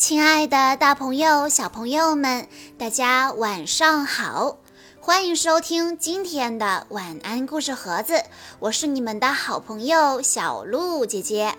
[0.00, 2.48] 亲爱的，大朋友、小朋友们，
[2.78, 4.56] 大家晚上好！
[4.98, 8.24] 欢迎收听今天的晚安故事盒子，
[8.60, 11.54] 我是你们的好朋友小鹿姐姐。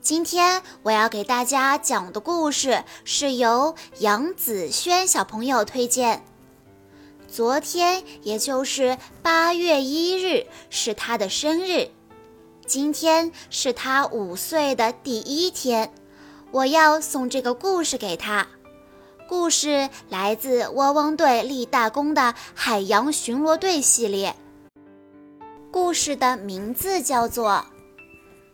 [0.00, 6.24] 今天我要给大家讲的故事是由杨子轩小朋友推荐。
[7.28, 11.90] 昨天，也就是八月一日，是他的生日。
[12.64, 15.92] 今天是他五岁的第一天，
[16.52, 18.46] 我要送这个故事给他。
[19.28, 24.34] 故事来自《汪汪队立大功》的海洋巡逻队系列。
[25.70, 27.50] 故事的名字叫做《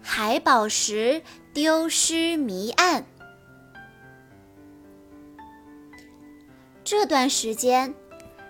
[0.00, 1.20] 海宝石
[1.52, 3.02] 丢失谜案》。
[6.84, 7.92] 这段时间，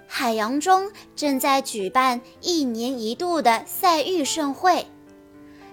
[0.06, 4.86] 海洋中正在举办一年一度的赛玉盛会。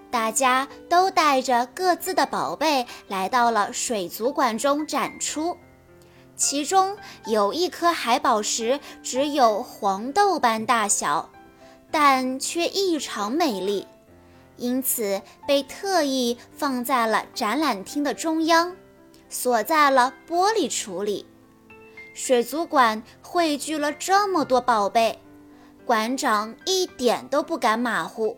[0.10, 5.58] 大家都带着各自的宝贝来到了水族馆中展出，
[6.36, 11.30] 其中有一颗海宝石只有黄豆般大小，
[11.92, 13.86] 但却异常美丽，
[14.56, 18.76] 因此被特意放在了展览厅的中央，
[19.30, 21.26] 锁在了玻璃橱里。
[22.14, 25.20] 水族馆汇聚了这么多宝贝，
[25.86, 28.38] 馆长一点都不敢马虎。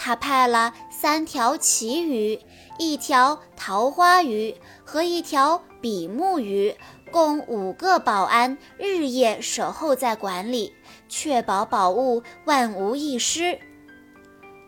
[0.00, 2.40] 他派了三条旗鱼、
[2.78, 6.74] 一条桃花鱼和一条比目鱼，
[7.10, 10.72] 共五个保安，日夜守候在馆里，
[11.08, 13.58] 确保宝物万无一失。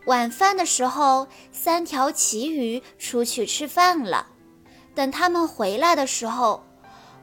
[0.06, 4.26] 晚饭的时候，三条旗鱼出去吃饭了。
[4.96, 6.64] 等他们回来的时候，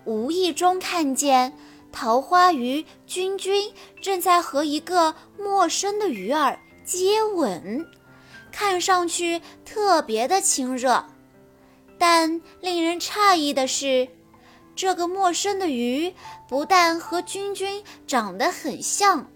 [0.06, 1.54] 无意中看见
[1.92, 7.86] 桃花鱼君君正在和一个陌生的鱼儿接吻。
[8.50, 11.06] 看上去特别的亲热，
[12.00, 14.08] 但令人诧异的是，
[14.74, 16.16] 这个陌生的鱼
[16.48, 19.30] 不但和君君长得很像，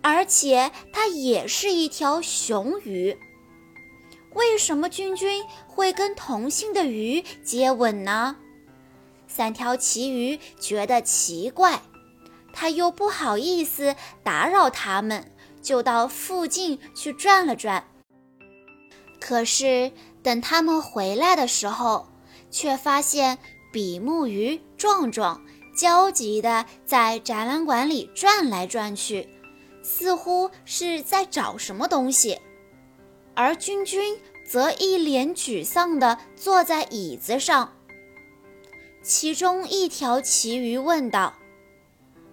[0.00, 3.18] 而且它也是一条雄鱼。
[4.34, 8.36] 为什么君君会跟同性的鱼接吻呢？
[9.26, 11.82] 三条旗鱼觉得奇怪，
[12.52, 15.31] 他又不好意思打扰他们，
[15.62, 17.84] 就到附近去转了转。
[19.20, 19.92] 可是，
[20.22, 22.08] 等他们回来的时候，
[22.50, 23.38] 却发现
[23.72, 25.40] 比目鱼壮壮
[25.76, 29.28] 焦急地在展览馆里转来转去，
[29.82, 32.36] 似乎是在找什么东西；
[33.34, 37.72] 而君君则一脸沮丧地坐在椅子上。
[39.02, 41.34] 其中一条旗鱼问道：“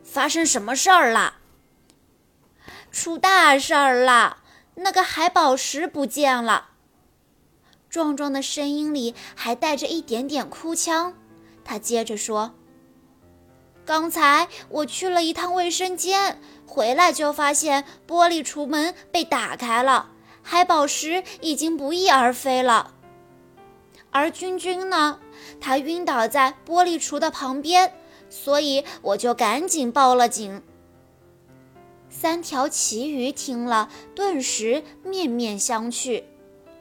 [0.04, 1.38] 发生什么事儿了
[2.92, 4.38] ？”“出大事儿了！
[4.76, 6.70] 那个海宝石不见了。”
[7.90, 11.16] 壮壮的声音里还带着一点点哭腔，
[11.66, 12.54] 他接着说
[13.84, 20.12] ：“刚才我去了一趟卫生间，回来就发现玻璃橱门被打开了，
[20.44, 22.94] 海宝石已经不翼而飞了。
[24.12, 25.20] 而君君呢，
[25.60, 27.94] 他晕倒在玻璃橱的旁边，
[28.30, 30.62] 所以我就赶紧报了警。”
[32.22, 36.22] 三条旗鱼听了，顿时面面相觑。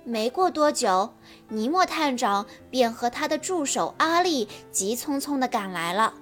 [0.02, 1.14] 没过多久，
[1.48, 6.14] 尼莫探长便和他的助手阿力急匆匆地赶来了。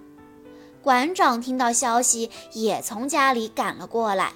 [0.83, 4.35] 馆长听到消息，也从家里赶了过来。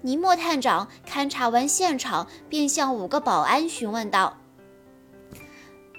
[0.00, 4.36] 尼莫探长勘察完现场，便向五个保安询问道：“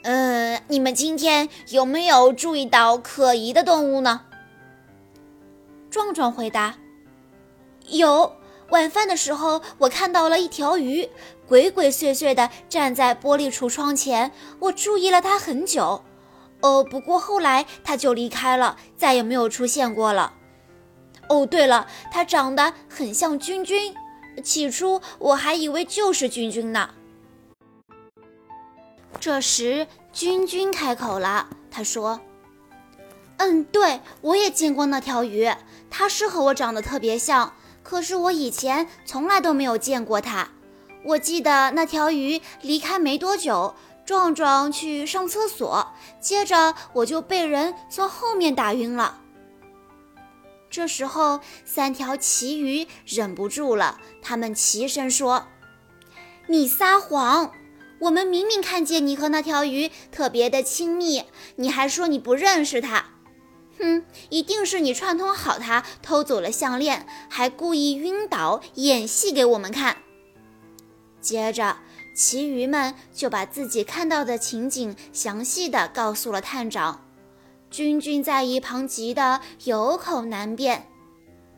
[0.04, 4.26] 呃，你们今天有没有注意到可疑的动物呢？”
[5.90, 6.76] 壮壮回答
[7.88, 8.36] ：“有。”
[8.70, 11.08] 晚饭的时候，我看到了一条鱼，
[11.48, 14.32] 鬼鬼祟祟地站在玻璃橱窗前。
[14.58, 16.04] 我注意了它很久，
[16.62, 20.34] 哦，不过后来它就离开了，再也没有出现过了。
[21.30, 23.94] 哦，对了，它长得很像君君，
[24.44, 26.90] 起初我还以为就是君君呢。
[29.20, 32.22] 这时，君君开口了，他说
[33.38, 35.48] ：“嗯，对，我也见过那条鱼，
[35.92, 37.54] 它是和我长得特别像。”
[37.84, 40.48] 可是我以前从来都没有见过它。
[41.04, 43.76] 我记得那条鱼离开没多久，
[44.06, 49.20] 壮壮去上厕所，接着我就被人从后面打晕了。
[50.70, 55.48] 这时候，三条旗鱼忍不住了，他们齐声说
[56.48, 57.52] ：“你撒谎！
[58.00, 61.26] 我们明明看见你和那条鱼特别的亲密，
[61.58, 63.06] 你还说你不认识它。”
[63.80, 69.98] 哼，一定是你串通好他偷走了项链，还故意晕倒演戏给我们看。
[71.22, 71.78] 接着，
[72.16, 77.06] 其余们就把自己看到的情景详细的告诉了探长。
[77.72, 80.88] 君君在一旁急得有口难辩。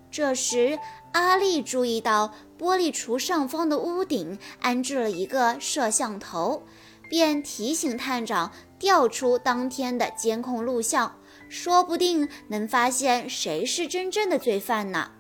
[0.10, 0.80] 这时，
[1.12, 6.64] 阿丽注意到玻璃橱上方的屋顶安置了一个摄像头，
[7.10, 11.18] 便提醒探长调出当天的监控录像，
[11.50, 15.12] 说不定能发现谁是真正的罪犯呢。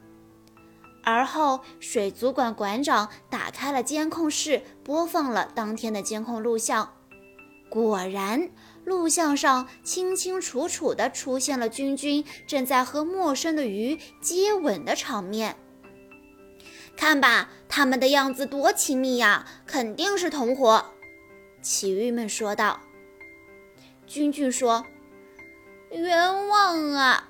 [1.04, 6.94] 而后，水族馆馆长打开了监控室，播放了当天的监控录像，
[7.70, 8.50] 果然。
[8.84, 15.56] 录像上清清楚楚地出现了君君正在和陌生的鱼接吻的场面。
[16.96, 20.86] 看吧，他们的样子多亲密呀，肯定是同伙。
[21.64, 22.80] 奇鱼们说道。
[24.06, 24.86] 君君说
[25.96, 27.30] ：“冤枉啊！”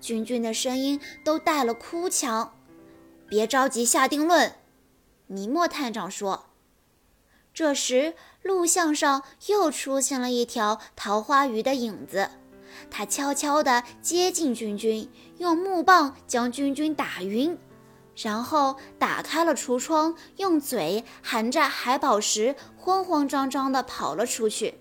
[0.00, 2.54] 君君的声音都带了哭腔。
[3.28, 4.52] 别着急下定论，
[5.28, 6.46] 尼莫探长说。
[7.54, 12.30] 这时，录像上又出现了一条桃花鱼的影子，
[12.90, 17.58] 它悄悄地接近君君，用木棒将君君打晕，
[18.16, 24.78] 然后打开了橱窗，用嘴含着海宝石，慌慌张张地跑了出去。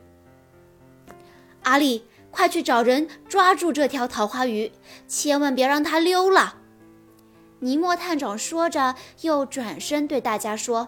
[1.63, 4.71] 阿丽，快去找人抓住这条桃花鱼，
[5.07, 6.55] 千万别让它溜了！
[7.59, 10.87] 尼莫探长说着，又转身对大家说。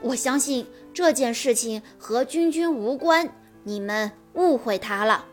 [0.00, 3.32] 我相信这件事情和君君无关，
[3.62, 5.26] 你们误会他了。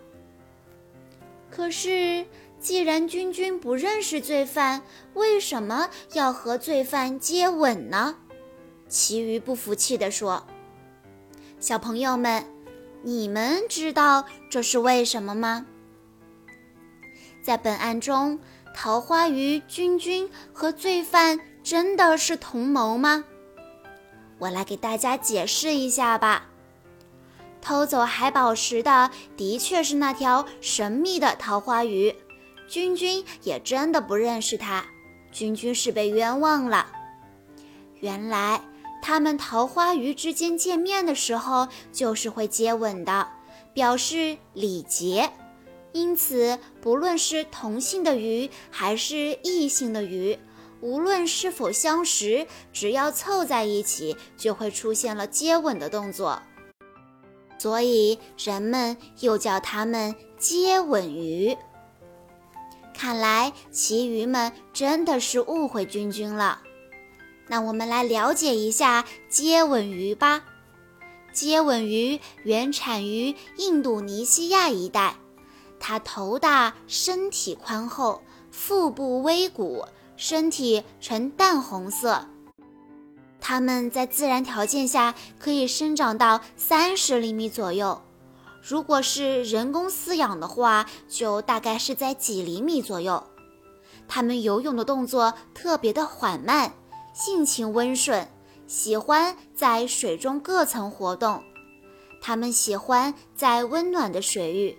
[1.50, 2.28] 可是，
[2.60, 4.84] 既然君君不认识罪犯，
[5.16, 8.18] 为什么要和罪犯接吻呢？
[8.88, 10.46] 其余不服气地说
[11.60, 12.44] ：“小朋友们，
[13.02, 15.66] 你们知道这是为什么吗？
[17.42, 18.40] 在本案中，
[18.76, 23.24] 桃花鱼君君和罪犯真的是同谋吗？”
[24.40, 26.48] 我来给大家解释一下吧。
[27.62, 32.16] 偷走海宝石的的确是那条神秘的桃花鱼，
[32.68, 34.86] 君君也真的不认识他，
[35.32, 36.88] 君君是被冤枉了。
[38.00, 38.62] 原来
[39.02, 43.28] 他们桃花鱼之间见面的时候就是会接吻的，
[43.74, 45.32] 表示礼节。
[45.92, 50.38] 因此，不论是同性的鱼还是异性的鱼。
[50.82, 56.42] 无论是否相识，只要凑在一起，就会出现了接吻的动作，
[57.58, 61.58] 所以人们又叫它们接吻鱼。
[62.94, 66.62] 看来其鱼们真的是误会君君了。
[67.50, 70.44] 那我们来了解一下接吻鱼吧。
[71.34, 75.18] 接吻鱼原产于印度尼西亚一带，
[75.80, 79.86] 它头大，身体宽厚，腹部微鼓。
[80.16, 82.28] 身体呈淡红色，
[83.40, 88.02] 它们在自然条件下可以生长到三十厘米左右，
[88.62, 93.24] 如果是人工饲养的话，就大概是在几厘米左右。
[94.10, 96.74] 它们游泳的动作特别的缓慢，
[97.20, 98.26] 性情温顺，
[98.66, 101.44] 喜欢在水中各层活动。
[102.22, 104.78] 它们喜欢在温暖的水域，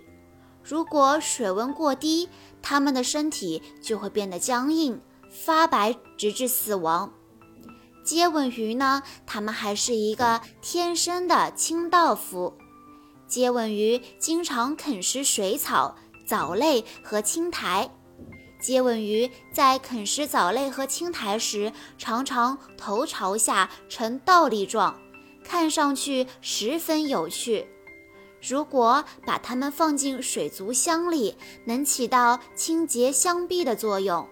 [0.63, 2.27] 如果水温过低，
[2.59, 4.99] 它们的身体就会变得僵硬。
[5.29, 7.13] 发白直至死亡。
[8.03, 9.03] 接吻鱼呢？
[9.27, 12.57] 它们还是一个天生的清道夫。
[13.27, 15.95] 接吻鱼经常啃食水草、
[16.25, 17.89] 藻类和青苔。
[18.61, 25.01] 接吻鱼在啃食藻类和青苔时，常常头朝下呈倒立状，
[25.43, 27.67] 看上去十分有趣。
[28.47, 34.27] 如果把它们放进水族箱里，能起到清洁箱壁的作用。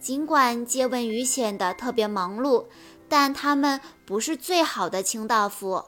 [0.00, 2.66] 尽管接吻鱼显得特别忙碌，
[3.08, 5.84] 但它们不是最好的清道夫，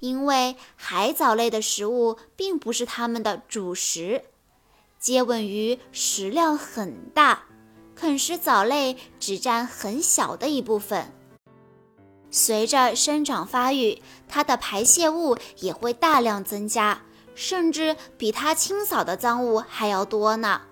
[0.00, 4.24] 因为海藻类的食物并不是它们的主食。
[5.04, 7.42] 接吻鱼食量很大，
[7.94, 11.12] 啃食藻类只占很小的一部分。
[12.30, 17.02] 随着生长发育，它的排泄物也会大量增加，
[17.34, 20.62] 甚至比它清扫的脏物还要多呢。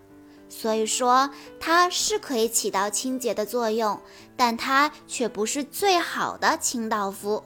[0.48, 1.28] 所以说，
[1.60, 4.00] 它是可以起到清洁的作用，
[4.34, 7.44] 但它却不是最好的清道夫。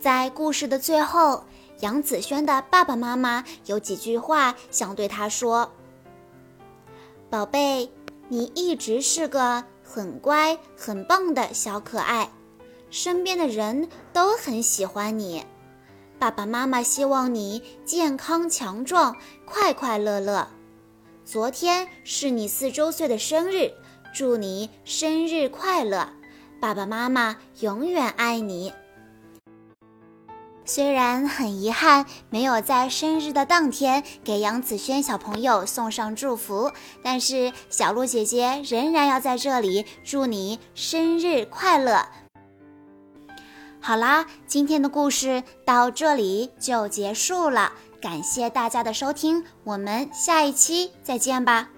[0.00, 1.44] 在故事的最后，
[1.80, 5.72] 杨子轩的爸爸妈妈有几句话想对他说
[7.28, 7.90] ：“宝贝，
[8.28, 12.30] 你一直是个很乖、很棒的小可爱，
[12.90, 15.44] 身边的人都很喜欢你。”
[16.18, 19.14] 爸爸妈妈希望你健康强壮、
[19.44, 20.48] 快快乐乐。
[21.26, 23.70] 昨天是你四周岁的生日，
[24.14, 26.08] 祝你生日快乐！
[26.58, 28.72] 爸爸妈妈永远爱你。
[30.68, 42.04] 虽然很遗憾没有在生日的当天给杨子轩小朋友送上祝福，但是小鹿姐姐仍然要在这里祝你生日快乐。
[43.80, 51.68] 好啦，今天的故事到这里就结束了，感谢大家的收听，我们下一期再见吧。